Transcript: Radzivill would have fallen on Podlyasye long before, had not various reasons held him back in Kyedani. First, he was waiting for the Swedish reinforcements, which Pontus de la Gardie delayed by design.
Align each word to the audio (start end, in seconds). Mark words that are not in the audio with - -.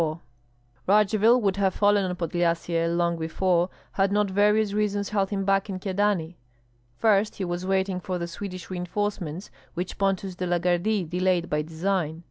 Radzivill 0.87 1.39
would 1.41 1.57
have 1.57 1.75
fallen 1.75 2.05
on 2.05 2.15
Podlyasye 2.15 2.87
long 2.97 3.19
before, 3.19 3.69
had 3.91 4.11
not 4.11 4.31
various 4.31 4.73
reasons 4.73 5.09
held 5.09 5.29
him 5.29 5.45
back 5.45 5.69
in 5.69 5.77
Kyedani. 5.77 6.37
First, 6.97 7.35
he 7.35 7.45
was 7.45 7.67
waiting 7.67 7.99
for 7.99 8.17
the 8.17 8.25
Swedish 8.25 8.71
reinforcements, 8.71 9.51
which 9.75 9.99
Pontus 9.99 10.33
de 10.33 10.47
la 10.47 10.57
Gardie 10.57 11.03
delayed 11.03 11.51
by 11.51 11.61
design. 11.61 12.19